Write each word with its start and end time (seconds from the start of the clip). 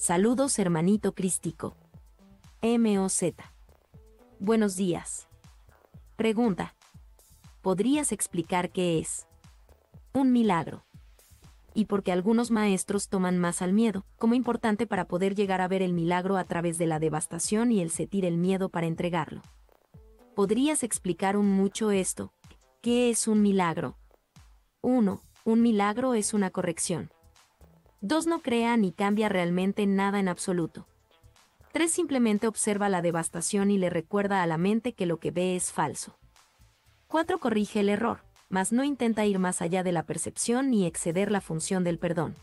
Saludos 0.00 0.58
hermanito 0.58 1.12
crístico. 1.12 1.76
MOZ. 2.62 3.34
Buenos 4.38 4.74
días. 4.74 5.28
Pregunta. 6.16 6.74
¿Podrías 7.60 8.10
explicar 8.10 8.70
qué 8.70 8.98
es? 8.98 9.26
Un 10.14 10.32
milagro. 10.32 10.84
Y 11.74 11.84
porque 11.84 12.12
algunos 12.12 12.50
maestros 12.50 13.10
toman 13.10 13.36
más 13.36 13.60
al 13.60 13.74
miedo, 13.74 14.06
como 14.16 14.32
importante 14.32 14.86
para 14.86 15.04
poder 15.04 15.34
llegar 15.34 15.60
a 15.60 15.68
ver 15.68 15.82
el 15.82 15.92
milagro 15.92 16.38
a 16.38 16.44
través 16.44 16.78
de 16.78 16.86
la 16.86 16.98
devastación 16.98 17.70
y 17.70 17.82
el 17.82 17.90
sentir 17.90 18.24
el 18.24 18.38
miedo 18.38 18.70
para 18.70 18.86
entregarlo. 18.86 19.42
¿Podrías 20.34 20.82
explicar 20.82 21.36
un 21.36 21.50
mucho 21.50 21.90
esto? 21.90 22.32
¿Qué 22.80 23.10
es 23.10 23.28
un 23.28 23.42
milagro? 23.42 23.98
1. 24.80 25.20
Un 25.44 25.60
milagro 25.60 26.14
es 26.14 26.32
una 26.32 26.48
corrección. 26.48 27.10
2. 28.02 28.26
No 28.26 28.40
crea 28.40 28.76
ni 28.76 28.92
cambia 28.92 29.28
realmente 29.28 29.86
nada 29.86 30.20
en 30.20 30.28
absoluto. 30.28 30.86
3. 31.72 31.90
Simplemente 31.90 32.46
observa 32.46 32.88
la 32.88 33.02
devastación 33.02 33.70
y 33.70 33.78
le 33.78 33.90
recuerda 33.90 34.42
a 34.42 34.46
la 34.46 34.58
mente 34.58 34.94
que 34.94 35.06
lo 35.06 35.18
que 35.18 35.30
ve 35.30 35.54
es 35.54 35.70
falso. 35.70 36.16
4. 37.08 37.38
Corrige 37.38 37.80
el 37.80 37.88
error, 37.88 38.22
mas 38.48 38.72
no 38.72 38.84
intenta 38.84 39.26
ir 39.26 39.38
más 39.38 39.60
allá 39.60 39.82
de 39.82 39.92
la 39.92 40.04
percepción 40.04 40.70
ni 40.70 40.86
exceder 40.86 41.30
la 41.30 41.40
función 41.40 41.84
del 41.84 41.98
perdón. 41.98 42.34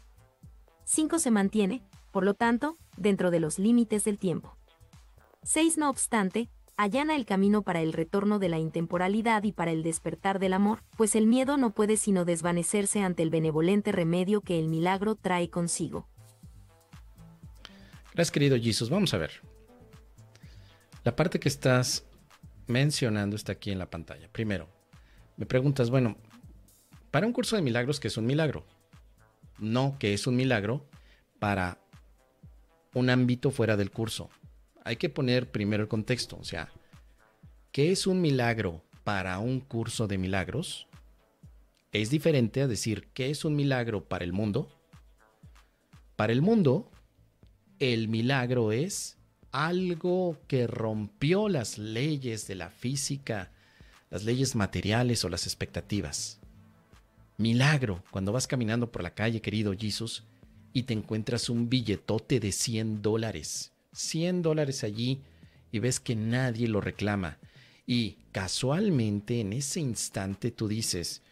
5. 0.86 1.20
Se 1.20 1.32
mantiene, 1.32 1.82
por 2.12 2.24
lo 2.24 2.36
tanto, 2.36 2.78
dentro 2.96 3.32
de 3.32 3.40
los 3.40 3.58
límites 3.58 4.04
del 4.04 4.20
tiempo. 4.20 4.56
6. 5.44 5.78
No 5.78 5.90
obstante, 5.90 6.50
allana 6.78 7.16
el 7.16 7.26
camino 7.26 7.64
para 7.64 7.82
el 7.82 7.92
retorno 7.92 8.40
de 8.40 8.50
la 8.50 8.60
intemporalidad 8.60 9.44
y 9.44 9.52
para 9.52 9.72
el 9.72 9.84
despertar 9.84 10.40
del 10.40 10.54
amor, 10.54 10.84
pues 10.96 11.16
el 11.16 11.26
miedo 11.26 11.58
no 11.58 11.74
puede 11.74 11.98
sino 11.98 12.24
desvanecerse 12.24 13.02
ante 13.02 13.24
el 13.24 13.32
benevolente 13.32 13.92
remedio 13.92 14.42
que 14.42 14.60
el 14.60 14.70
milagro 14.70 15.16
trae 15.16 15.50
consigo. 15.50 16.08
Gracias, 18.14 18.32
querido 18.32 18.58
Jesus. 18.58 18.90
Vamos 18.90 19.14
a 19.14 19.18
ver. 19.18 19.32
La 21.04 21.16
parte 21.16 21.40
que 21.40 21.50
estás 21.50 22.06
mencionando 22.68 23.36
está 23.36 23.54
aquí 23.54 23.72
en 23.72 23.80
la 23.80 23.90
pantalla. 23.90 24.30
Primero, 24.32 24.70
me 25.36 25.46
preguntas, 25.46 25.90
bueno, 25.90 26.18
para 27.12 27.26
un 27.26 27.34
curso 27.34 27.56
de 27.56 27.62
milagros, 27.62 28.00
¿qué 28.00 28.08
es 28.08 28.18
un 28.18 28.26
milagro? 28.26 28.66
No, 29.58 29.96
que 30.00 30.14
es 30.14 30.28
un 30.28 30.36
milagro 30.36 30.88
para 31.40 31.80
un 32.94 33.10
ámbito 33.10 33.52
fuera 33.52 33.78
del 33.78 33.92
curso 33.92 34.30
hay 34.88 34.96
que 34.96 35.10
poner 35.10 35.52
primero 35.52 35.84
el 35.84 35.90
contexto, 35.90 36.38
o 36.40 36.46
sea, 36.46 36.70
¿qué 37.74 37.92
es 37.92 38.08
un 38.08 38.22
milagro 38.22 38.82
para 39.04 39.38
un 39.40 39.60
curso 39.60 40.08
de 40.08 40.18
milagros? 40.18 40.88
Es 41.92 42.10
diferente 42.10 42.62
a 42.62 42.68
decir, 42.68 43.10
¿qué 43.14 43.30
es 43.30 43.44
un 43.44 43.54
milagro 43.54 44.06
para 44.06 44.24
el 44.24 44.32
mundo? 44.32 44.70
Para 46.16 46.32
el 46.32 46.42
mundo, 46.42 46.90
el 47.80 48.08
milagro 48.08 48.72
es 48.72 49.18
algo 49.52 50.38
que 50.48 50.68
rompió 50.68 51.50
las 51.50 51.78
leyes 51.78 52.48
de 52.48 52.56
la 52.56 52.70
física, 52.70 53.52
las 54.10 54.24
leyes 54.24 54.56
materiales 54.56 55.26
o 55.26 55.30
las 55.30 55.48
expectativas. 55.48 56.40
Milagro, 57.38 58.06
cuando 58.10 58.32
vas 58.32 58.48
caminando 58.48 58.90
por 58.90 59.04
la 59.04 59.14
calle, 59.14 59.42
querido 59.42 59.76
Jesús, 59.78 60.24
y 60.72 60.84
te 60.84 60.94
encuentras 60.94 61.50
un 61.50 61.68
billetote 61.68 62.40
de 62.40 62.54
100 62.54 63.02
dólares 63.02 63.74
100 63.98 64.44
dólares 64.44 64.84
allí 64.84 65.22
y 65.72 65.80
ves 65.80 66.00
que 66.00 66.16
nadie 66.16 66.68
lo 66.68 66.82
reclama. 66.82 67.38
Y 67.86 68.18
casualmente 68.32 69.40
en 69.40 69.54
ese 69.54 69.80
instante 69.80 70.52
tú 70.52 70.68
dices, 70.68 71.24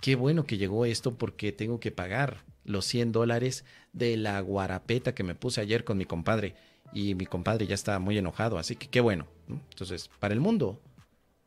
qué 0.00 0.16
bueno 0.16 0.44
que 0.44 0.58
llegó 0.58 0.84
esto 0.84 1.16
porque 1.16 1.52
tengo 1.52 1.78
que 1.78 1.92
pagar 1.92 2.44
los 2.64 2.86
100 2.86 3.12
dólares 3.12 3.64
de 3.92 4.16
la 4.16 4.40
guarapeta 4.40 5.14
que 5.14 5.22
me 5.22 5.34
puse 5.34 5.60
ayer 5.60 5.84
con 5.84 5.98
mi 5.98 6.04
compadre. 6.04 6.56
Y 6.92 7.14
mi 7.14 7.26
compadre 7.26 7.66
ya 7.66 7.74
está 7.74 7.98
muy 7.98 8.18
enojado, 8.18 8.58
así 8.58 8.76
que 8.76 8.88
qué 8.88 9.00
bueno. 9.00 9.26
Entonces, 9.48 10.10
para 10.18 10.34
el 10.34 10.40
mundo, 10.40 10.80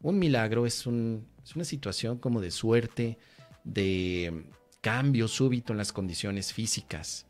un 0.02 0.18
milagro 0.18 0.66
es, 0.66 0.88
un, 0.88 1.28
es 1.44 1.56
una 1.56 1.66
situación 1.66 2.18
como 2.18 2.42
de 2.42 2.52
suerte, 2.52 3.18
de 3.64 4.46
cambio 4.82 5.28
súbito 5.28 5.74
en 5.74 5.78
las 5.78 5.92
condiciones 5.92 6.54
físicas. 6.54 7.26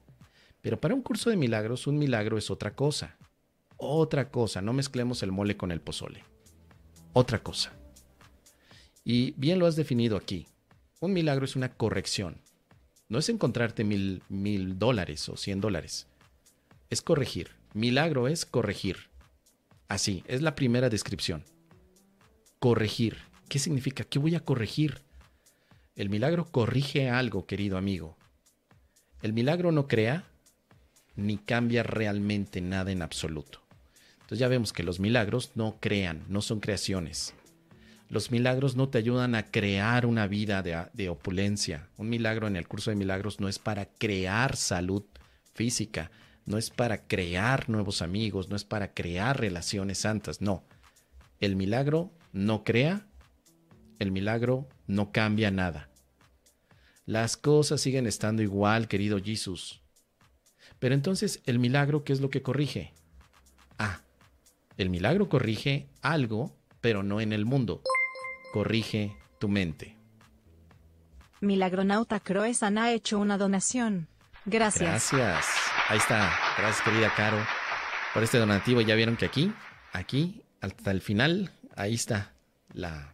Pero 0.66 0.82
para 0.82 0.96
un 0.96 1.04
curso 1.04 1.30
de 1.30 1.38
milagros, 1.38 1.86
un 1.86 2.00
milagro 2.00 2.40
es 2.40 2.50
otra 2.50 2.74
cosa. 2.74 3.18
Otra 3.78 4.32
cosa, 4.32 4.64
no 4.64 4.74
mezclemos 4.74 5.22
el 5.22 5.32
mole 5.32 5.58
con 5.58 5.72
el 5.72 5.80
pozole. 5.80 6.24
Otra 7.14 7.44
cosa. 7.44 7.72
Y 9.04 9.36
bien 9.38 9.60
lo 9.60 9.68
has 9.68 9.76
definido 9.76 10.18
aquí. 10.18 10.48
Un 11.02 11.14
milagro 11.14 11.46
es 11.46 11.56
una 11.56 11.72
corrección. 11.74 12.42
No 13.10 13.20
es 13.20 13.30
encontrarte 13.30 13.84
mil, 13.84 14.24
mil 14.28 14.80
dólares 14.80 15.30
o 15.30 15.38
cien 15.38 15.62
dólares. 15.62 16.08
Es 16.90 17.04
corregir. 17.04 17.52
Milagro 17.76 18.28
es 18.28 18.48
corregir. 18.48 19.12
Así, 19.88 20.24
es 20.26 20.42
la 20.42 20.56
primera 20.56 20.90
descripción. 20.90 21.44
Corregir. 22.58 23.18
¿Qué 23.50 23.60
significa? 23.60 24.04
¿Qué 24.04 24.18
voy 24.18 24.34
a 24.34 24.40
corregir? 24.40 25.04
El 25.96 26.10
milagro 26.10 26.46
corrige 26.52 27.12
algo, 27.12 27.46
querido 27.46 27.78
amigo. 27.78 28.18
El 29.22 29.32
milagro 29.32 29.72
no 29.72 29.88
crea, 29.88 30.26
ni 31.16 31.38
cambia 31.38 31.84
realmente 31.84 32.62
nada 32.62 32.92
en 32.92 33.02
absoluto. 33.02 33.62
Entonces 34.16 34.40
ya 34.40 34.48
vemos 34.48 34.74
que 34.74 34.84
los 34.84 35.00
milagros 35.00 35.52
no 35.56 35.78
crean, 35.80 36.24
no 36.30 36.42
son 36.42 36.60
creaciones. 36.60 37.36
Los 38.10 38.32
milagros 38.32 38.76
no 38.76 38.90
te 38.90 38.98
ayudan 38.98 39.36
a 39.36 39.46
crear 39.46 40.06
una 40.06 40.28
vida 40.28 40.62
de, 40.62 41.10
opulencia. 41.10 41.90
Un 41.98 42.10
milagro 42.10 42.48
en 42.48 42.56
el 42.56 42.68
curso 42.68 42.92
de 42.92 42.96
milagros 42.96 43.40
no 43.40 43.48
es 43.48 43.60
para 43.60 43.86
crear 43.86 44.56
salud 44.56 45.04
física, 45.54 46.12
no 46.46 46.58
es 46.58 46.70
para 46.70 47.08
crear 47.08 47.70
nuevos 47.70 48.02
amigos, 48.02 48.50
no 48.50 48.56
es 48.56 48.64
para 48.64 48.94
crear 48.94 49.40
relaciones 49.40 50.00
santas, 50.00 50.42
no. 50.42 50.64
El 51.40 51.56
milagro 51.56 52.12
no 52.32 52.64
crea, 52.64 53.08
el 54.00 54.12
milagro 54.12 54.68
no 54.88 55.12
cambia 55.12 55.50
nada. 55.52 55.90
Las 57.06 57.38
cosas 57.38 57.82
siguen 57.82 58.08
estando 58.08 58.42
igual, 58.42 58.88
querido 58.88 59.20
Jesús. 59.24 59.82
Pero 60.80 60.96
entonces, 60.96 61.42
¿el 61.46 61.60
milagro 61.60 62.04
qué 62.04 62.14
es 62.14 62.22
lo 62.22 62.30
que 62.30 62.42
corrige? 62.42 62.94
Ah, 63.78 64.02
el 64.78 64.90
milagro 64.90 65.30
corrige 65.30 65.88
algo, 66.02 66.56
pero 66.82 67.04
no 67.04 67.22
en 67.22 67.34
el 67.34 67.46
mundo. 67.46 67.82
Corrige 68.54 69.16
tu 69.40 69.48
mente. 69.48 69.98
Milagronauta 71.42 72.20
Croesan 72.20 72.78
ha 72.78 72.92
hecho 72.92 73.20
una 73.20 73.38
donación. 73.38 74.08
Gracias. 74.46 75.12
Gracias. 75.12 75.46
Ahí 75.90 75.98
está. 75.98 76.32
Gracias, 76.58 76.82
querida 76.84 77.14
Caro, 77.16 77.38
por 78.14 78.24
este 78.24 78.38
donativo. 78.38 78.82
Ya 78.82 78.96
vieron 78.96 79.18
que 79.18 79.26
aquí, 79.26 79.54
aquí, 79.94 80.44
hasta 80.62 80.92
el 80.92 81.02
final, 81.02 81.52
ahí 81.76 81.94
está 81.94 82.32
la, 82.74 83.14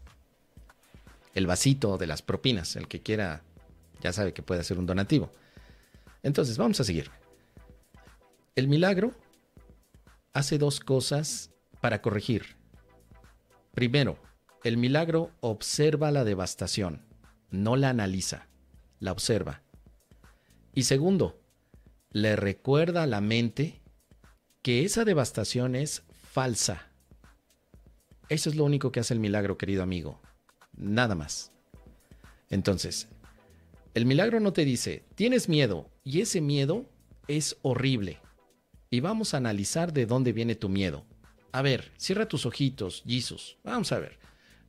el 1.34 1.48
vasito 1.48 1.98
de 1.98 2.08
las 2.08 2.22
propinas. 2.22 2.76
El 2.76 2.88
que 2.88 3.02
quiera, 3.02 3.44
ya 4.02 4.14
sabe 4.14 4.34
que 4.34 4.42
puede 4.42 4.62
hacer 4.62 4.78
un 4.78 4.86
donativo. 4.86 5.32
Entonces, 6.24 6.58
vamos 6.58 6.80
a 6.80 6.84
seguir. 6.84 7.10
El 8.54 8.68
milagro 8.68 9.14
hace 10.34 10.58
dos 10.58 10.82
cosas 10.82 11.52
para 11.80 12.02
corregir. 12.02 12.58
Primero, 13.74 14.20
el 14.66 14.76
milagro 14.76 15.32
observa 15.40 16.12
la 16.12 16.26
devastación, 16.26 17.02
no 17.50 17.78
la 17.78 17.90
analiza, 17.90 18.50
la 19.00 19.14
observa. 19.14 19.62
Y 20.74 20.84
segundo, 20.84 21.40
le 22.12 22.36
recuerda 22.36 23.04
a 23.04 23.08
la 23.08 23.22
mente 23.22 23.82
que 24.62 24.84
esa 24.84 25.06
devastación 25.06 25.74
es 25.74 26.04
falsa. 26.12 26.92
Eso 28.28 28.50
es 28.50 28.58
lo 28.58 28.66
único 28.66 28.92
que 28.92 29.00
hace 29.00 29.14
el 29.14 29.22
milagro, 29.22 29.58
querido 29.58 29.82
amigo. 29.82 30.20
Nada 30.76 31.16
más. 31.16 31.54
Entonces, 32.50 33.08
el 33.94 34.06
milagro 34.06 34.42
no 34.42 34.52
te 34.52 34.66
dice, 34.66 35.06
tienes 35.16 35.48
miedo, 35.48 35.90
y 36.04 36.20
ese 36.20 36.42
miedo 36.42 36.86
es 37.30 37.58
horrible 37.62 38.20
y 38.94 39.00
vamos 39.00 39.34
a 39.34 39.38
analizar 39.38 39.94
de 39.94 40.06
dónde 40.06 40.34
viene 40.34 40.54
tu 40.54 40.68
miedo. 40.68 41.06
A 41.54 41.62
ver, 41.62 41.92
cierra 41.96 42.28
tus 42.28 42.46
ojitos, 42.46 43.04
Jesus. 43.08 43.58
Vamos 43.64 43.92
a 43.94 44.00
ver. 44.00 44.20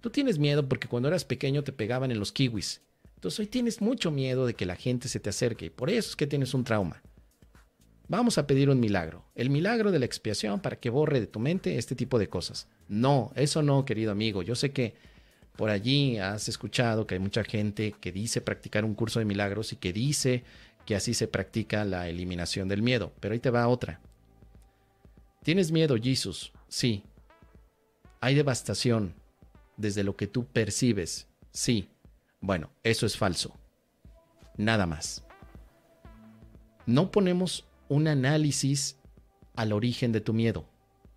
Tú 0.00 0.10
tienes 0.10 0.38
miedo 0.38 0.68
porque 0.68 0.86
cuando 0.86 1.08
eras 1.08 1.24
pequeño 1.24 1.64
te 1.64 1.72
pegaban 1.72 2.12
en 2.12 2.20
los 2.20 2.30
kiwis. 2.30 2.82
Entonces 3.16 3.40
hoy 3.40 3.46
tienes 3.46 3.80
mucho 3.80 4.12
miedo 4.12 4.46
de 4.46 4.54
que 4.54 4.64
la 4.64 4.76
gente 4.76 5.08
se 5.08 5.18
te 5.18 5.30
acerque 5.30 5.66
y 5.66 5.70
por 5.70 5.90
eso 5.90 6.10
es 6.10 6.16
que 6.16 6.28
tienes 6.28 6.54
un 6.54 6.62
trauma. 6.62 7.02
Vamos 8.06 8.38
a 8.38 8.46
pedir 8.46 8.70
un 8.70 8.78
milagro, 8.78 9.24
el 9.34 9.50
milagro 9.50 9.90
de 9.90 9.98
la 9.98 10.06
expiación 10.06 10.60
para 10.60 10.76
que 10.76 10.90
borre 10.90 11.20
de 11.20 11.26
tu 11.26 11.40
mente 11.40 11.76
este 11.76 11.96
tipo 11.96 12.18
de 12.18 12.28
cosas. 12.28 12.68
No, 12.88 13.32
eso 13.34 13.62
no, 13.62 13.84
querido 13.84 14.12
amigo. 14.12 14.42
Yo 14.42 14.54
sé 14.54 14.70
que 14.70 14.94
por 15.56 15.70
allí 15.70 16.18
has 16.18 16.48
escuchado 16.48 17.06
que 17.06 17.14
hay 17.14 17.20
mucha 17.20 17.42
gente 17.42 17.94
que 18.00 18.12
dice 18.12 18.40
practicar 18.40 18.84
un 18.84 18.94
curso 18.94 19.18
de 19.18 19.24
milagros 19.24 19.72
y 19.72 19.76
que 19.76 19.92
dice 19.92 20.44
que 20.86 20.94
así 20.94 21.12
se 21.14 21.26
practica 21.26 21.84
la 21.84 22.08
eliminación 22.08 22.68
del 22.68 22.82
miedo, 22.82 23.12
pero 23.18 23.34
ahí 23.34 23.40
te 23.40 23.50
va 23.50 23.66
otra. 23.68 24.00
¿Tienes 25.42 25.72
miedo, 25.72 25.96
Jesus? 26.00 26.52
Sí. 26.68 27.02
¿Hay 28.20 28.34
devastación 28.34 29.14
desde 29.76 30.04
lo 30.04 30.16
que 30.16 30.28
tú 30.28 30.46
percibes? 30.46 31.26
Sí. 31.50 31.88
Bueno, 32.40 32.70
eso 32.84 33.06
es 33.06 33.16
falso. 33.16 33.52
Nada 34.56 34.86
más. 34.86 35.24
No 36.86 37.10
ponemos 37.10 37.64
un 37.88 38.06
análisis 38.06 38.96
al 39.56 39.72
origen 39.72 40.12
de 40.12 40.20
tu 40.20 40.32
miedo. 40.32 40.64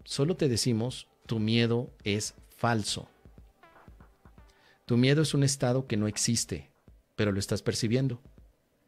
Solo 0.03 0.35
te 0.35 0.49
decimos, 0.49 1.07
tu 1.25 1.39
miedo 1.39 1.91
es 2.03 2.33
falso. 2.49 3.07
Tu 4.85 4.97
miedo 4.97 5.21
es 5.21 5.33
un 5.33 5.43
estado 5.43 5.87
que 5.87 5.97
no 5.97 6.07
existe, 6.07 6.71
pero 7.15 7.31
lo 7.31 7.39
estás 7.39 7.61
percibiendo 7.61 8.21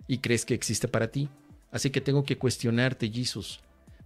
y 0.08 0.20
crees 0.20 0.46
que 0.46 0.54
existe 0.54 0.88
para 0.88 1.12
ti. 1.12 1.30
Así 1.72 1.90
que 1.90 2.02
tengo 2.02 2.24
que 2.24 2.38
cuestionarte, 2.38 3.10
Jesús. 3.10 3.62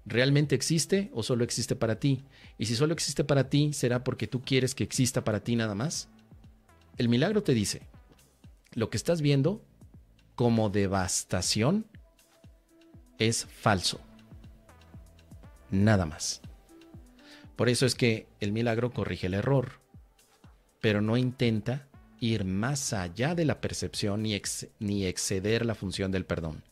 ¿Realmente 0.06 0.56
existe 0.56 1.10
o 1.14 1.24
solo 1.24 1.44
existe 1.44 1.76
para 1.76 2.00
ti? 2.00 2.24
Y 2.58 2.66
si 2.66 2.76
solo 2.76 2.94
existe 2.94 3.24
para 3.24 3.50
ti, 3.50 3.74
¿será 3.74 4.04
porque 4.04 4.28
tú 4.28 4.42
quieres 4.42 4.74
que 4.74 4.84
exista 4.84 5.24
para 5.24 5.44
ti 5.44 5.56
nada 5.56 5.76
más? 5.76 6.10
El 6.98 7.08
milagro 7.10 7.44
te 7.44 7.54
dice, 7.54 7.84
lo 8.74 8.90
que 8.90 8.98
estás 8.98 9.22
viendo 9.22 9.64
como 10.36 10.70
devastación 10.70 11.86
es 13.20 13.46
falso. 13.46 14.00
Nada 15.70 16.06
más. 16.06 16.42
Por 17.56 17.70
eso 17.70 17.86
es 17.86 17.96
que 17.96 18.28
el 18.40 18.52
milagro 18.52 18.92
corrige 18.92 19.28
el 19.28 19.36
error, 19.36 19.74
pero 20.82 21.02
no 21.02 21.16
intenta 21.16 21.88
ir 22.20 22.44
más 22.44 22.94
allá 22.94 23.36
de 23.36 23.46
la 23.46 23.62
percepción 23.62 24.24
ni, 24.24 25.06
exceder 25.06 25.66
la 25.66 25.76
función 25.76 26.12
del 26.12 26.26
perdón. 26.26 26.64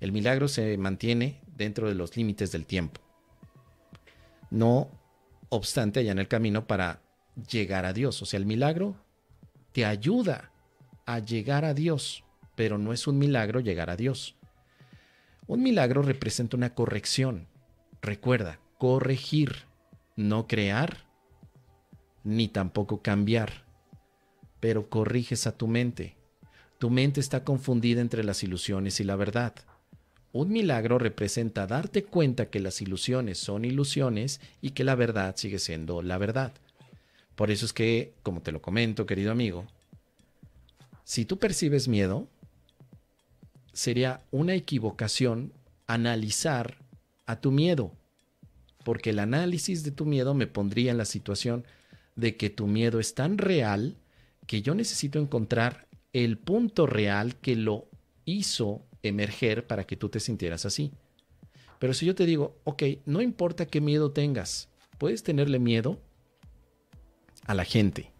El 0.00 0.12
milagro 0.12 0.48
se 0.48 0.76
mantiene 0.78 1.42
dentro 1.56 1.88
de 1.88 1.94
los 1.94 2.16
límites 2.16 2.50
del 2.52 2.66
tiempo. 2.66 3.00
No 4.50 4.90
obstante, 5.50 6.00
allá 6.00 6.12
en 6.12 6.18
el 6.18 6.28
camino 6.28 6.66
para 6.66 7.02
llegar 7.48 7.84
a 7.84 7.92
Dios. 7.92 8.20
O 8.22 8.26
sea, 8.26 8.38
el 8.38 8.46
milagro 8.46 8.96
te 9.72 9.84
ayuda 9.84 10.52
a 11.06 11.18
llegar 11.18 11.64
a 11.64 11.74
Dios, 11.74 12.24
pero 12.54 12.78
no 12.78 12.92
es 12.92 13.06
un 13.06 13.18
milagro 13.18 13.60
llegar 13.60 13.90
a 13.90 13.96
Dios. 13.96 14.36
Un 15.46 15.62
milagro 15.62 16.02
representa 16.02 16.56
una 16.56 16.74
corrección. 16.74 17.48
Recuerda, 18.00 18.60
corregir, 18.78 19.66
no 20.16 20.46
crear, 20.46 21.04
ni 22.24 22.48
tampoco 22.48 23.02
cambiar. 23.02 23.64
Pero 24.60 24.88
corriges 24.88 25.46
a 25.46 25.56
tu 25.56 25.66
mente. 25.66 26.16
Tu 26.78 26.88
mente 26.90 27.20
está 27.20 27.44
confundida 27.44 28.00
entre 28.00 28.24
las 28.24 28.42
ilusiones 28.42 29.00
y 29.00 29.04
la 29.04 29.16
verdad. 29.16 29.54
Un 30.32 30.50
milagro 30.50 30.98
representa 30.98 31.66
darte 31.66 32.04
cuenta 32.04 32.50
que 32.50 32.60
las 32.60 32.80
ilusiones 32.80 33.38
son 33.38 33.64
ilusiones 33.64 34.40
y 34.60 34.70
que 34.70 34.84
la 34.84 34.94
verdad 34.94 35.34
sigue 35.36 35.58
siendo 35.58 36.02
la 36.02 36.18
verdad. 36.18 36.52
Por 37.34 37.50
eso 37.50 37.66
es 37.66 37.72
que, 37.72 38.14
como 38.22 38.40
te 38.40 38.52
lo 38.52 38.62
comento, 38.62 39.06
querido 39.06 39.32
amigo, 39.32 39.66
si 41.04 41.24
tú 41.24 41.38
percibes 41.38 41.88
miedo, 41.88 42.28
sería 43.72 44.22
una 44.30 44.54
equivocación 44.54 45.52
analizar 45.86 46.76
a 47.26 47.40
tu 47.40 47.50
miedo, 47.50 47.92
porque 48.84 49.10
el 49.10 49.18
análisis 49.18 49.82
de 49.82 49.90
tu 49.90 50.04
miedo 50.04 50.34
me 50.34 50.46
pondría 50.46 50.92
en 50.92 50.98
la 50.98 51.04
situación 51.04 51.64
de 52.14 52.36
que 52.36 52.50
tu 52.50 52.68
miedo 52.68 53.00
es 53.00 53.14
tan 53.14 53.38
real 53.38 53.96
que 54.46 54.62
yo 54.62 54.74
necesito 54.74 55.18
encontrar 55.18 55.88
el 56.12 56.38
punto 56.38 56.86
real 56.86 57.36
que 57.36 57.56
lo 57.56 57.88
hizo 58.24 58.84
emerger 59.02 59.66
para 59.66 59.84
que 59.84 59.96
tú 59.96 60.08
te 60.08 60.20
sintieras 60.20 60.64
así. 60.66 60.92
Pero 61.78 61.94
si 61.94 62.06
yo 62.06 62.14
te 62.14 62.26
digo, 62.26 62.56
ok, 62.64 62.82
no 63.06 63.22
importa 63.22 63.66
qué 63.66 63.80
miedo 63.80 64.12
tengas, 64.12 64.68
puedes 64.98 65.22
tenerle 65.22 65.58
miedo 65.58 65.98
a 67.46 67.54
la 67.54 67.64
gente, 67.64 68.12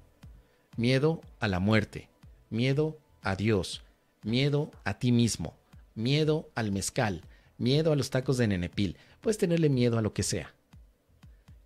miedo 0.77 1.21
a 1.41 1.49
la 1.49 1.61
muerte, 1.61 2.09
miedo 2.49 2.99
a 3.23 3.37
Dios, 3.37 3.83
miedo 4.23 4.71
a 4.85 4.99
ti 4.99 5.13
mismo, 5.13 5.55
miedo 5.95 6.51
al 6.55 6.73
mezcal, 6.73 7.23
miedo 7.59 7.93
a 7.93 7.97
los 7.97 8.11
tacos 8.11 8.39
de 8.39 8.49
nenepil, 8.49 8.97
puedes 9.21 9.39
tenerle 9.39 9.69
miedo 9.69 9.99
a 9.99 10.03
lo 10.03 10.15
que 10.15 10.23
sea. 10.23 10.55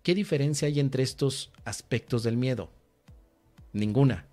¿Qué 0.03 0.13
diferencia 0.13 0.67
hay 0.67 0.79
entre 0.79 1.01
estos 1.01 1.51
aspectos 1.63 2.23
del 2.23 2.37
miedo? 2.37 2.69
Ninguna. 3.73 4.27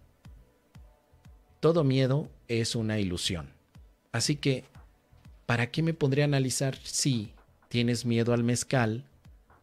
Todo 1.61 1.85
miedo 1.85 2.29
es 2.49 2.75
una 2.75 2.99
ilusión. 2.99 3.49
Así 4.11 4.37
que 4.37 4.65
¿para 5.53 5.71
qué 5.71 5.83
me 5.83 5.93
pondría 5.93 6.25
a 6.25 6.29
analizar 6.29 6.79
si 6.83 7.35
tienes 7.69 8.07
miedo 8.07 8.33
al 8.33 8.43
mezcal 8.43 9.05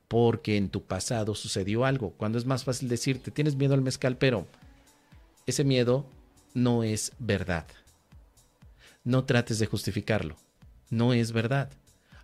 porque 0.08 0.56
en 0.56 0.70
tu 0.70 0.84
pasado 0.84 1.34
sucedió 1.34 1.84
algo? 1.84 2.12
Cuando 2.12 2.38
es 2.38 2.46
más 2.46 2.64
fácil 2.64 2.90
decirte, 2.90 3.32
tienes 3.32 3.56
miedo 3.56 3.74
al 3.74 3.82
mezcal, 3.82 4.16
pero 4.16 4.46
ese 5.48 5.64
miedo 5.64 6.06
no 6.54 6.84
es 6.84 7.14
verdad. 7.18 7.66
No 9.04 9.24
trates 9.24 9.58
de 9.58 9.66
justificarlo. 9.66 10.36
No 10.92 11.12
es 11.12 11.32
verdad. 11.32 11.72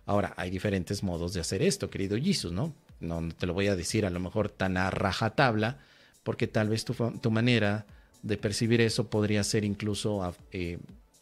Ahora, 0.04 0.32
hay 0.36 0.50
diferentes 0.50 1.02
modos 1.02 1.34
de 1.34 1.40
hacer 1.40 1.60
esto, 1.60 1.90
querido 1.90 2.16
Jesus, 2.16 2.52
¿no? 2.52 2.72
No, 3.00 3.28
te 3.36 3.48
lo 3.48 3.54
voy 3.54 3.66
a 3.66 3.74
decir 3.74 4.06
a 4.06 4.10
lo 4.10 4.20
mejor 4.20 4.48
tan 4.48 4.76
a 4.76 4.90
rajatabla, 4.90 5.80
porque 6.22 6.46
tal 6.46 6.68
vez 6.68 6.84
tu, 6.84 7.30
manera 7.32 7.84
de 8.22 8.36
percibir 8.36 8.80
eso 8.80 9.10
podría 9.10 9.42
ser 9.42 9.64
incluso 9.64 10.36
eh, 10.52 10.78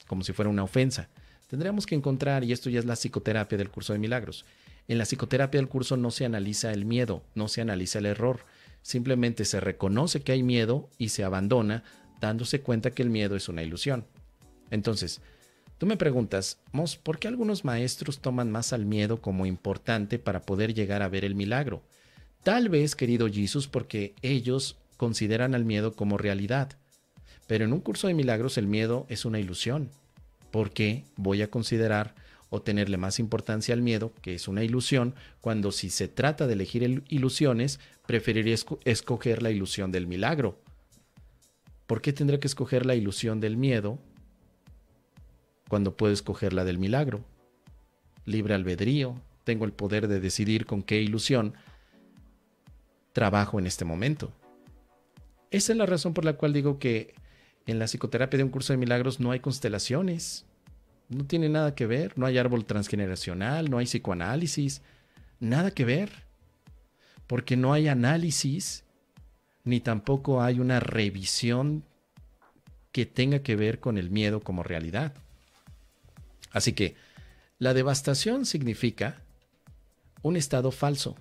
como 0.07 0.25
si 0.25 0.35
fuera 0.35 0.51
una 0.51 0.63
ofensa. 0.63 1.09
Tendríamos 1.49 1.87
que 1.87 1.95
encontrar, 1.95 2.45
y 2.45 2.53
esto 2.53 2.71
ya 2.71 2.79
es 2.79 2.85
la 2.85 2.97
psicoterapia 2.97 3.59
del 3.59 3.71
curso 3.71 3.93
de 3.93 3.99
milagros, 3.99 4.45
en 4.87 4.99
la 4.99 5.05
psicoterapia 5.05 5.59
del 5.59 5.69
curso 5.69 5.97
no 5.97 6.11
se 6.11 6.27
analiza 6.27 6.71
el 6.73 6.85
miedo, 6.85 7.23
no 7.35 7.49
se 7.49 7.63
analiza 7.63 7.99
el 8.01 8.07
error, 8.07 8.41
simplemente 8.83 9.47
se 9.47 9.61
reconoce 9.61 10.21
que 10.21 10.33
hay 10.33 10.43
miedo 10.43 10.91
y 10.99 11.09
se 11.09 11.25
abandona 11.25 11.85
dándose 12.21 12.61
cuenta 12.61 12.91
que 12.91 13.03
el 13.03 13.11
miedo 13.11 13.35
es 13.35 13.49
una 13.49 13.63
ilusión. 13.63 14.05
Entonces, 14.71 15.23
tú 15.79 15.87
me 15.87 15.97
preguntas, 15.97 16.59
Mos, 16.73 16.97
¿por 16.97 17.19
qué 17.19 17.29
algunos 17.29 17.65
maestros 17.65 18.19
toman 18.19 18.51
más 18.51 18.75
al 18.75 18.85
miedo 18.85 19.23
como 19.23 19.47
importante 19.47 20.19
para 20.19 20.43
poder 20.43 20.75
llegar 20.75 21.03
a 21.03 21.09
ver 21.09 21.25
el 21.25 21.35
milagro? 21.35 21.83
Tal 22.43 22.69
vez, 22.69 22.95
querido 22.95 23.27
Jesús, 23.33 23.69
porque 23.69 24.15
ellos 24.21 24.77
consideran 24.99 25.55
al 25.55 25.65
miedo 25.65 25.95
como 25.95 26.19
realidad. 26.19 26.77
Pero 27.47 27.65
en 27.65 27.73
un 27.73 27.81
curso 27.81 28.07
de 28.07 28.15
milagros 28.15 28.59
el 28.59 28.67
miedo 28.67 29.07
es 29.09 29.25
una 29.25 29.41
ilusión. 29.41 29.91
¿Por 30.55 30.71
qué 30.71 31.03
voy 31.17 31.43
a 31.43 31.51
considerar 31.51 32.15
o 32.49 32.63
tenerle 32.63 32.97
más 32.97 33.19
importancia 33.19 33.75
al 33.75 33.83
miedo, 33.83 34.13
que 34.23 34.37
es 34.37 34.47
una 34.47 34.63
ilusión, 34.63 35.17
cuando 35.41 35.73
si 35.73 35.91
se 35.91 36.07
trata 36.07 36.47
de 36.47 36.53
elegir 36.53 37.03
ilusiones, 37.09 37.81
preferiría 38.07 38.55
escoger 38.85 39.43
la 39.43 39.51
ilusión 39.51 39.91
del 39.91 40.07
milagro? 40.07 40.57
¿Por 41.89 42.01
qué 42.01 42.13
tendré 42.13 42.39
que 42.39 42.47
escoger 42.47 42.87
la 42.87 42.95
ilusión 42.95 43.41
del 43.41 43.57
miedo 43.57 43.99
cuando 45.69 45.97
puedo 45.97 46.13
escoger 46.13 46.53
la 46.53 46.65
del 46.65 46.79
milagro? 46.79 47.25
Libre 48.25 48.55
albedrío, 48.55 49.21
tengo 49.43 49.65
el 49.65 49.73
poder 49.73 50.07
de 50.07 50.21
decidir 50.21 50.67
con 50.67 50.85
qué 50.85 51.03
ilusión 51.03 51.55
trabajo 53.13 53.59
en 53.59 53.67
este 53.67 53.85
momento. 53.85 54.31
Esa 55.51 55.73
es 55.73 55.79
la 55.79 55.87
razón 55.87 56.15
por 56.15 56.25
la 56.25 56.35
cual 56.35 56.53
digo 56.53 56.79
que 56.79 57.13
en 57.67 57.79
la 57.79 57.87
psicoterapia 57.87 58.39
de 58.39 58.45
un 58.45 58.51
curso 58.51 58.73
de 58.73 58.77
milagros 58.77 59.21
no 59.21 59.31
hay 59.31 59.41
constelaciones. 59.41 60.45
No 61.09 61.25
tiene 61.25 61.49
nada 61.49 61.75
que 61.75 61.87
ver. 61.87 62.17
No 62.19 62.27
hay 62.27 62.39
árbol 62.39 62.65
transgeneracional, 62.65 63.71
no 63.71 63.79
hay 63.79 63.87
psicoanálisis. 63.87 64.83
Nada 65.41 65.71
que 65.71 65.85
ver. 65.85 66.11
Porque 67.27 67.57
no 67.57 67.73
hay 67.73 67.89
análisis, 67.89 68.85
ni 69.65 69.81
tampoco 69.81 70.43
hay 70.43 70.61
una 70.61 70.79
revisión 70.79 71.85
que 72.93 73.07
tenga 73.07 73.41
que 73.41 73.57
ver 73.57 73.81
con 73.81 73.97
el 73.97 74.11
miedo 74.11 74.41
como 74.41 74.63
realidad. 74.63 75.15
Así 76.53 76.75
que 76.75 76.95
la 77.59 77.73
devastación 77.73 78.45
significa 78.45 79.23
un 80.23 80.37
estado 80.37 80.71
falso 80.71 81.17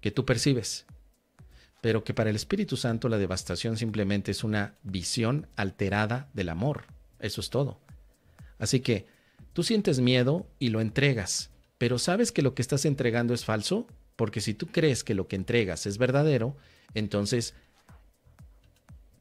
que 0.00 0.10
tú 0.10 0.24
percibes 0.24 0.84
pero 1.86 2.02
que 2.02 2.14
para 2.14 2.30
el 2.30 2.34
Espíritu 2.34 2.76
Santo 2.76 3.08
la 3.08 3.16
devastación 3.16 3.76
simplemente 3.76 4.32
es 4.32 4.42
una 4.42 4.74
visión 4.82 5.46
alterada 5.54 6.28
del 6.34 6.48
amor. 6.48 6.82
Eso 7.20 7.40
es 7.40 7.48
todo. 7.48 7.78
Así 8.58 8.80
que 8.80 9.06
tú 9.52 9.62
sientes 9.62 10.00
miedo 10.00 10.48
y 10.58 10.70
lo 10.70 10.80
entregas, 10.80 11.50
pero 11.78 12.00
¿sabes 12.00 12.32
que 12.32 12.42
lo 12.42 12.56
que 12.56 12.62
estás 12.62 12.86
entregando 12.86 13.34
es 13.34 13.44
falso? 13.44 13.86
Porque 14.16 14.40
si 14.40 14.52
tú 14.52 14.66
crees 14.66 15.04
que 15.04 15.14
lo 15.14 15.28
que 15.28 15.36
entregas 15.36 15.86
es 15.86 15.96
verdadero, 15.96 16.56
entonces 16.94 17.54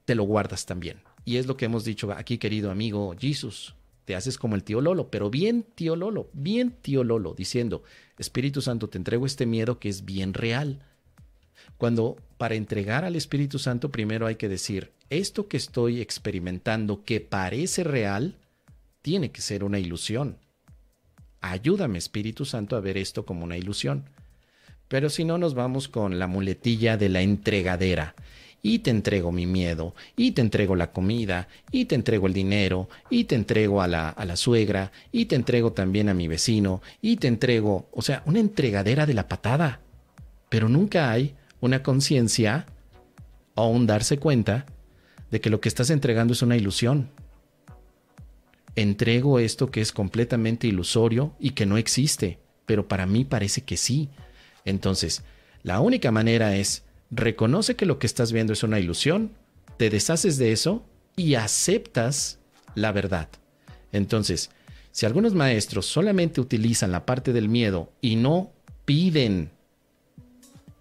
te 0.05 0.15
lo 0.15 0.23
guardas 0.23 0.65
también. 0.65 1.03
Y 1.23 1.37
es 1.37 1.45
lo 1.45 1.57
que 1.57 1.65
hemos 1.65 1.85
dicho 1.85 2.11
aquí, 2.13 2.39
querido 2.39 2.71
amigo 2.71 3.15
Jesús. 3.15 3.75
Te 4.05 4.15
haces 4.15 4.39
como 4.39 4.55
el 4.55 4.63
tío 4.63 4.81
Lolo, 4.81 5.11
pero 5.11 5.29
bien 5.29 5.67
tío 5.75 5.95
Lolo, 5.95 6.31
bien 6.33 6.71
tío 6.81 7.03
Lolo, 7.03 7.35
diciendo, 7.35 7.83
Espíritu 8.17 8.63
Santo, 8.63 8.89
te 8.89 8.97
entrego 8.97 9.27
este 9.27 9.45
miedo 9.45 9.77
que 9.77 9.87
es 9.89 10.03
bien 10.03 10.33
real 10.33 10.81
cuando 11.77 12.17
para 12.37 12.55
entregar 12.55 13.05
al 13.05 13.15
Espíritu 13.15 13.59
Santo 13.59 13.91
primero 13.91 14.27
hay 14.27 14.35
que 14.35 14.49
decir, 14.49 14.91
esto 15.09 15.47
que 15.47 15.57
estoy 15.57 16.01
experimentando 16.01 17.03
que 17.03 17.21
parece 17.21 17.83
real, 17.83 18.35
tiene 19.01 19.31
que 19.31 19.41
ser 19.41 19.63
una 19.63 19.79
ilusión. 19.79 20.37
Ayúdame 21.41 21.99
Espíritu 21.99 22.43
Santo 22.43 22.75
a 22.75 22.79
ver 22.79 22.97
esto 22.97 23.25
como 23.25 23.43
una 23.43 23.57
ilusión. 23.57 24.05
Pero 24.87 25.09
si 25.09 25.25
no, 25.25 25.37
nos 25.37 25.53
vamos 25.53 25.87
con 25.87 26.17
la 26.19 26.27
muletilla 26.27 26.97
de 26.97 27.09
la 27.09 27.21
entregadera. 27.21 28.15
y 28.61 28.79
te 28.79 28.89
entrego 28.89 29.31
mi 29.31 29.45
miedo, 29.45 29.93
y 30.15 30.31
te 30.31 30.41
entrego 30.41 30.75
la 30.75 30.91
comida, 30.91 31.47
y 31.71 31.85
te 31.85 31.93
entrego 31.93 32.25
el 32.25 32.33
dinero, 32.33 32.89
y 33.11 33.25
te 33.25 33.35
entrego 33.35 33.79
a 33.79 33.87
la, 33.87 34.09
a 34.09 34.25
la 34.25 34.35
suegra, 34.35 34.91
y 35.11 35.25
te 35.25 35.35
entrego 35.35 35.73
también 35.73 36.09
a 36.09 36.15
mi 36.15 36.27
vecino, 36.27 36.81
y 36.99 37.17
te 37.17 37.27
entrego, 37.27 37.87
o 37.91 38.01
sea, 38.01 38.23
una 38.25 38.39
entregadera 38.39 39.05
de 39.05 39.13
la 39.13 39.27
patada. 39.27 39.81
Pero 40.49 40.67
nunca 40.67 41.11
hay 41.11 41.35
una 41.65 41.83
conciencia 41.83 42.65
o 43.55 43.67
un 43.67 43.87
darse 43.87 44.17
cuenta 44.17 44.65
de 45.31 45.41
que 45.41 45.49
lo 45.49 45.59
que 45.59 45.69
estás 45.69 45.89
entregando 45.89 46.33
es 46.33 46.41
una 46.41 46.55
ilusión. 46.55 47.09
Entrego 48.75 49.39
esto 49.39 49.71
que 49.71 49.81
es 49.81 49.91
completamente 49.91 50.67
ilusorio 50.67 51.33
y 51.39 51.51
que 51.51 51.65
no 51.65 51.77
existe, 51.77 52.39
pero 52.65 52.87
para 52.87 53.05
mí 53.05 53.25
parece 53.25 53.63
que 53.63 53.77
sí. 53.77 54.09
Entonces, 54.65 55.23
la 55.63 55.79
única 55.79 56.11
manera 56.11 56.55
es 56.55 56.83
reconoce 57.09 57.75
que 57.75 57.85
lo 57.85 57.99
que 57.99 58.07
estás 58.07 58.31
viendo 58.31 58.53
es 58.53 58.63
una 58.63 58.79
ilusión, 58.79 59.31
te 59.77 59.89
deshaces 59.89 60.37
de 60.37 60.51
eso 60.51 60.85
y 61.15 61.35
aceptas 61.35 62.39
la 62.75 62.91
verdad. 62.91 63.29
Entonces, 63.91 64.51
si 64.91 65.05
algunos 65.05 65.33
maestros 65.33 65.85
solamente 65.85 66.41
utilizan 66.41 66.91
la 66.91 67.05
parte 67.05 67.33
del 67.33 67.49
miedo 67.49 67.91
y 68.01 68.15
no 68.15 68.51
piden 68.85 69.51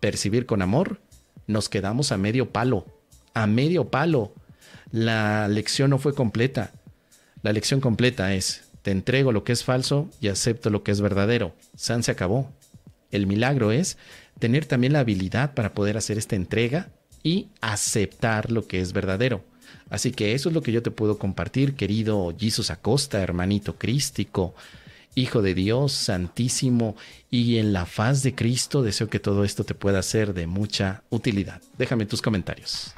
percibir 0.04 0.44
con 0.44 0.61
amor, 0.61 1.00
nos 1.46 1.70
quedamos 1.70 2.12
a 2.12 2.18
medio 2.18 2.50
palo, 2.50 2.84
a 3.32 3.46
medio 3.46 3.88
palo. 3.88 4.34
La 4.92 5.49
lección 5.49 5.88
no 5.88 5.99
fue 5.99 6.14
completa. 6.14 6.73
La 7.40 7.54
lección 7.54 7.80
completa 7.80 8.34
es, 8.34 8.64
te 8.82 8.90
entrego 8.90 9.32
lo 9.32 9.44
que 9.44 9.52
es 9.52 9.64
falso 9.64 10.11
y 10.20 10.28
acepto 10.28 10.68
lo 10.68 10.82
que 10.82 10.92
es 10.92 11.00
verdadero. 11.00 11.54
San 11.75 12.02
se 12.02 12.11
acabó. 12.11 12.52
El 13.12 13.26
milagro 13.26 13.73
es 13.73 13.96
tener 14.38 14.66
también 14.66 14.92
la 14.92 14.99
habilidad 14.99 15.54
para 15.54 15.73
poder 15.73 15.96
hacer 15.96 16.18
esta 16.18 16.37
entrega 16.37 16.90
y 17.23 17.49
aceptar 17.62 18.52
lo 18.52 18.66
que 18.66 18.80
es 18.80 18.92
verdadero. 18.92 19.42
Así 19.88 20.11
que 20.11 20.34
eso 20.34 20.50
es 20.50 20.54
lo 20.54 20.61
que 20.61 20.73
yo 20.73 20.82
te 20.82 20.90
puedo 20.90 21.16
compartir, 21.16 21.76
querido 21.76 22.34
Jesus 22.38 22.70
Acosta, 22.70 23.23
hermanito 23.23 23.78
crístico, 23.78 24.54
Hijo 25.14 25.42
de 25.42 25.54
Dios, 25.54 25.92
Santísimo, 25.92 26.97
y 27.30 27.59
en 27.59 27.73
la 27.73 27.87
faz 27.87 28.23
de 28.23 28.35
Cristo 28.35 28.83
deseo 28.83 29.09
que 29.09 29.21
todo 29.21 29.44
esto 29.44 29.64
te 29.64 29.75
pueda 29.75 30.02
ser 30.02 30.35
de 30.35 30.47
mucha 30.47 31.02
utilidad. 31.11 31.61
Déjame 31.78 32.06
tus 32.06 32.23
comentarios. 32.23 32.94